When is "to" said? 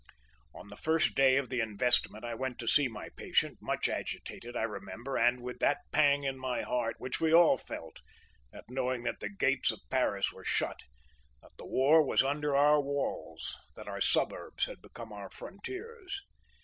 2.57-2.67